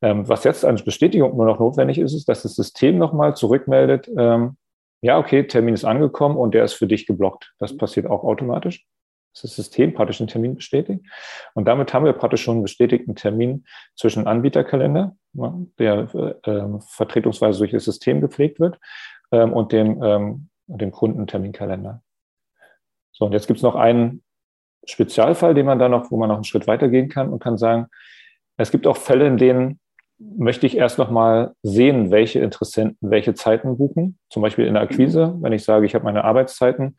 [0.00, 4.10] Ähm, was jetzt als Bestätigung nur noch notwendig ist, ist, dass das System nochmal zurückmeldet,
[4.16, 4.56] ähm,
[5.02, 7.52] ja, okay, Termin ist angekommen und der ist für dich geblockt.
[7.58, 8.86] Das passiert auch automatisch
[9.40, 11.04] das System praktisch den Termin bestätigt.
[11.54, 13.64] Und damit haben wir praktisch schon einen bestätigten Termin
[13.96, 15.16] zwischen Anbieterkalender,
[15.78, 16.14] der
[16.44, 18.78] äh, vertretungsweise durch das System gepflegt wird,
[19.32, 22.02] ähm, und dem, ähm, dem Kundenterminkalender.
[23.12, 24.22] So, und jetzt gibt es noch einen
[24.84, 27.86] Spezialfall, den man da noch, wo man noch einen Schritt weitergehen kann und kann sagen,
[28.56, 29.80] es gibt auch Fälle, in denen
[30.18, 34.18] möchte ich erst noch mal sehen, welche Interessenten welche Zeiten buchen.
[34.28, 36.96] Zum Beispiel in der Akquise, wenn ich sage, ich habe meine Arbeitszeiten,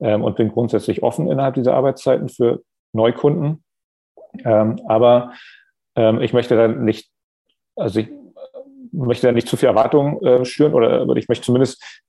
[0.00, 3.64] ähm, und bin grundsätzlich offen innerhalb dieser Arbeitszeiten für Neukunden.
[4.44, 5.32] Ähm, aber
[5.96, 7.10] ähm, ich möchte dann nicht,
[7.76, 8.08] also ich
[8.92, 12.02] möchte dann nicht zu viel Erwartungen äh, schüren oder, oder ich möchte zumindest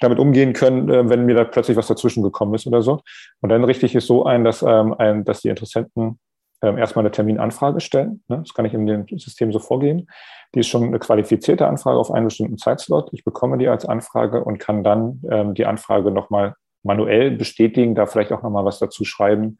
[0.00, 3.00] damit umgehen können, äh, wenn mir da plötzlich was dazwischen gekommen ist oder so.
[3.40, 6.18] Und dann richte ich es so ein, dass, ähm, ein, dass die Interessenten
[6.62, 8.22] ähm, erstmal eine Terminanfrage stellen.
[8.28, 8.38] Ne?
[8.38, 10.08] Das kann ich in dem System so vorgehen.
[10.54, 13.10] Die ist schon eine qualifizierte Anfrage auf einen bestimmten Zeitslot.
[13.12, 18.06] Ich bekomme die als Anfrage und kann dann ähm, die Anfrage nochmal manuell bestätigen, da
[18.06, 19.58] vielleicht auch nochmal was dazu schreiben.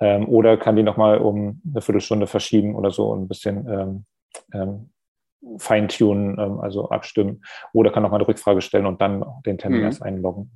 [0.00, 4.04] Ähm, oder kann die nochmal um eine Viertelstunde verschieben oder so und ein bisschen ähm,
[4.52, 4.90] ähm,
[5.58, 7.44] feintunen, ähm, also abstimmen.
[7.72, 9.84] Oder kann nochmal eine Rückfrage stellen und dann den Termin mhm.
[9.86, 10.50] erst einloggen.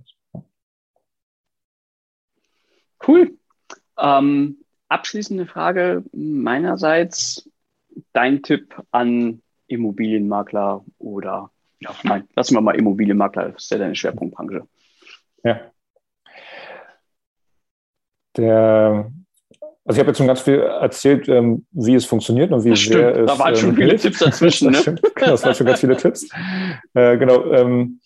[3.07, 3.37] Cool.
[3.99, 7.49] Ähm, abschließende Frage meinerseits.
[8.13, 13.95] Dein Tipp an Immobilienmakler oder, ja, nein, lassen wir mal Immobilienmakler, das ist ja deine
[13.95, 14.67] Schwerpunktbranche.
[15.45, 15.61] Ja
[18.37, 19.11] der,
[19.85, 22.81] also ich habe jetzt schon ganz viel erzählt, ähm, wie es funktioniert und wie das
[22.81, 23.17] sehr stimmt.
[23.17, 23.27] es.
[23.27, 23.97] Da waren ähm, schon viele.
[23.97, 24.73] Tipps dazwischen.
[24.73, 24.95] das, ne?
[25.15, 26.29] Genau, das waren schon ganz viele Tipps.
[26.95, 27.53] Äh, genau.
[27.53, 28.01] Ähm,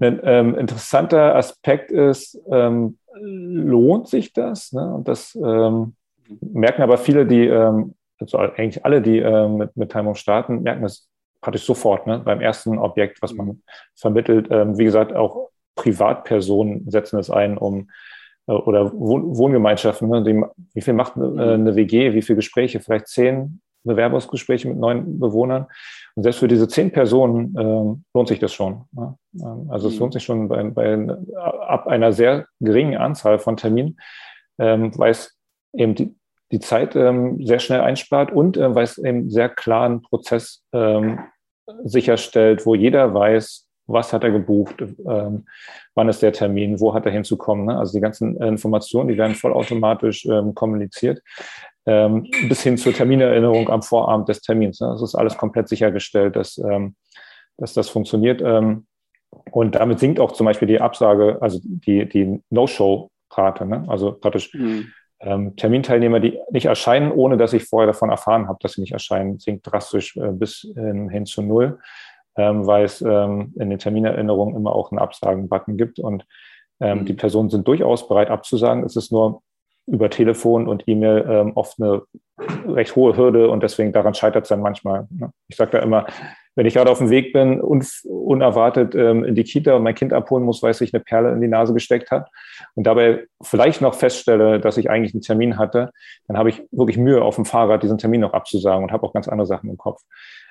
[0.00, 4.72] ein ähm, interessanter Aspekt ist, ähm, lohnt sich das?
[4.72, 4.94] Ne?
[4.94, 5.94] Und das ähm,
[6.40, 10.82] merken aber viele, die, ähm, also eigentlich alle, die ähm, mit, mit Timung starten, merken
[10.82, 11.08] das
[11.40, 12.18] praktisch sofort ne?
[12.18, 13.62] beim ersten Objekt, was man mhm.
[13.94, 14.48] vermittelt.
[14.50, 17.88] Ähm, wie gesagt, auch Privatpersonen setzen es ein, um
[18.48, 20.08] oder Wohngemeinschaften.
[20.08, 20.22] Ne?
[20.22, 20.42] Die,
[20.74, 22.80] wie viel macht eine, äh, eine WG, wie viele Gespräche?
[22.80, 25.66] Vielleicht zehn Bewerbungsgespräche mit neun Bewohnern.
[26.14, 28.84] Und selbst für diese zehn Personen äh, lohnt sich das schon.
[28.92, 29.16] Ne?
[29.34, 30.00] Ähm, also es mhm.
[30.00, 33.98] lohnt sich schon bei, bei, ab einer sehr geringen Anzahl von Terminen,
[34.58, 35.36] ähm, weil es
[35.74, 36.16] eben die,
[36.50, 41.20] die Zeit ähm, sehr schnell einspart und äh, weil es eben sehr klaren Prozess ähm,
[41.84, 45.46] sicherstellt, wo jeder weiß, was hat er gebucht, ähm,
[45.94, 47.66] wann ist der Termin, wo hat er hinzukommen.
[47.66, 47.78] Ne?
[47.78, 51.22] Also die ganzen Informationen, die werden vollautomatisch ähm, kommuniziert,
[51.86, 54.80] ähm, bis hin zur Terminerinnerung am Vorabend des Termins.
[54.80, 54.88] Ne?
[54.88, 56.94] Das ist alles komplett sichergestellt, dass, ähm,
[57.56, 58.42] dass das funktioniert.
[58.42, 58.86] Ähm,
[59.50, 63.66] und damit sinkt auch zum Beispiel die Absage, also die, die No-Show-Rate.
[63.66, 63.84] Ne?
[63.88, 64.92] Also praktisch mhm.
[65.20, 68.92] Ähm, Terminteilnehmer, die nicht erscheinen, ohne dass ich vorher davon erfahren habe, dass sie nicht
[68.92, 71.80] erscheinen, sinkt drastisch äh, bis hin zu null
[72.38, 76.24] ähm, weil es ähm, in den Terminerinnerungen immer auch einen Absagen-Button gibt und
[76.80, 77.04] ähm, mhm.
[77.04, 78.84] die Personen sind durchaus bereit abzusagen.
[78.84, 79.42] Es ist nur
[79.86, 82.02] über Telefon und E-Mail ähm, oft eine
[82.66, 85.08] recht hohe Hürde und deswegen daran scheitert es dann manchmal.
[85.10, 85.32] Ne?
[85.48, 86.06] Ich sage da immer,
[86.58, 89.94] wenn ich gerade auf dem Weg bin und unerwartet ähm, in die Kita und mein
[89.94, 92.28] Kind abholen muss, weil es sich eine Perle in die Nase gesteckt hat
[92.74, 95.92] und dabei vielleicht noch feststelle, dass ich eigentlich einen Termin hatte,
[96.26, 99.12] dann habe ich wirklich Mühe auf dem Fahrrad, diesen Termin noch abzusagen und habe auch
[99.12, 100.02] ganz andere Sachen im Kopf.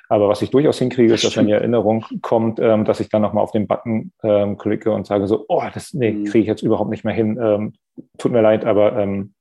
[0.08, 3.22] Aber was ich durchaus hinkriege, ist, dass wenn die Erinnerung kommt, ähm, dass ich dann
[3.22, 6.24] nochmal auf den Button ähm, klicke und sage so, oh, das nee, mhm.
[6.24, 7.38] kriege ich jetzt überhaupt nicht mehr hin.
[7.38, 7.74] Ähm,
[8.18, 9.34] tut mir leid, aber ähm,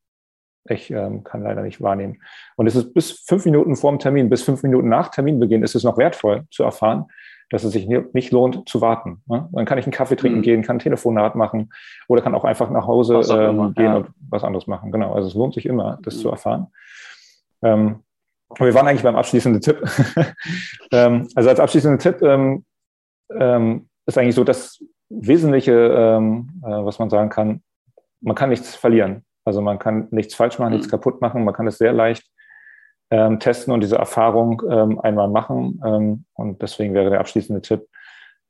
[0.71, 2.23] ich ähm, kann leider nicht wahrnehmen.
[2.57, 5.75] Und es ist bis fünf Minuten vor dem Termin, bis fünf Minuten nach Terminbeginn ist
[5.75, 7.07] es noch wertvoll zu erfahren,
[7.51, 9.23] dass es sich nicht lohnt zu warten.
[9.27, 9.49] Ne?
[9.53, 10.43] Dann kann ich einen Kaffee trinken mhm.
[10.43, 11.71] gehen, kann ein Telefonat machen
[12.09, 13.97] oder kann auch einfach nach Hause ähm, gehen ja.
[13.97, 14.91] und was anderes machen.
[14.91, 16.21] Genau, also es lohnt sich immer, das mhm.
[16.21, 16.67] zu erfahren.
[17.63, 18.03] Ähm,
[18.59, 19.83] wir waren eigentlich beim abschließenden Tipp.
[20.93, 22.65] ähm, also als abschließender Tipp ähm,
[23.31, 26.21] ähm, ist eigentlich so das Wesentliche, äh,
[26.63, 27.63] was man sagen kann,
[28.21, 29.25] man kann nichts verlieren.
[29.47, 30.91] Also man kann nichts falsch machen, nichts mhm.
[30.91, 31.45] kaputt machen.
[31.45, 32.29] Man kann es sehr leicht
[33.11, 35.81] ähm, testen und diese Erfahrung ähm, einmal machen.
[35.85, 37.87] Ähm, und deswegen wäre der abschließende Tipp,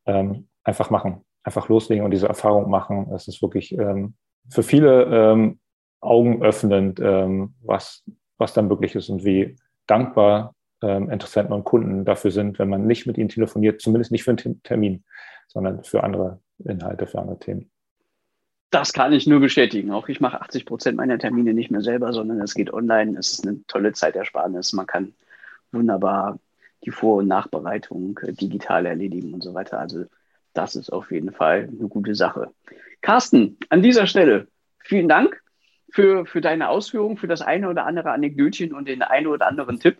[0.06, 3.12] ähm, einfach machen, einfach loslegen und diese Erfahrung machen.
[3.14, 4.14] Es ist wirklich ähm,
[4.48, 5.60] für viele ähm,
[6.00, 8.04] Augen öffnend, was,
[8.38, 9.56] was dann möglich ist und wie
[9.86, 14.30] dankbar Interessenten und Kunden dafür sind, wenn man nicht mit ihnen telefoniert, zumindest nicht für
[14.30, 15.04] einen Termin,
[15.48, 17.70] sondern für andere Inhalte, für andere Themen.
[18.70, 19.92] Das kann ich nur bestätigen.
[19.92, 23.16] Auch ich mache 80 Prozent meiner Termine nicht mehr selber, sondern es geht online.
[23.18, 24.72] Es ist eine tolle Zeitersparnis.
[24.72, 25.14] Man kann
[25.72, 26.38] wunderbar
[26.84, 29.78] die Vor- und Nachbereitung äh, digital erledigen und so weiter.
[29.78, 30.04] Also
[30.52, 32.50] das ist auf jeden Fall eine gute Sache.
[33.02, 34.48] Carsten, an dieser Stelle
[34.78, 35.42] vielen Dank
[35.90, 39.78] für, für deine Ausführungen, für das eine oder andere Anekdötchen und den einen oder anderen
[39.78, 39.98] Tipp.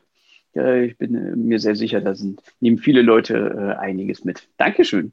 [0.54, 4.48] Äh, ich bin äh, mir sehr sicher, da sind, nehmen viele Leute einiges mit.
[4.56, 5.12] Dankeschön.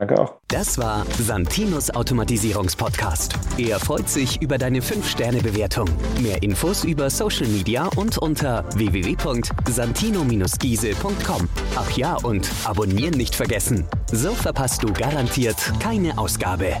[0.00, 0.34] Danke auch.
[0.48, 3.34] Das war Santinos Automatisierungspodcast.
[3.58, 5.90] Er freut sich über deine 5-Sterne-Bewertung.
[6.22, 11.48] Mehr Infos über Social Media und unter www.santino-giese.com.
[11.76, 13.86] Ach ja, und abonnieren nicht vergessen.
[14.10, 16.78] So verpasst du garantiert keine Ausgabe.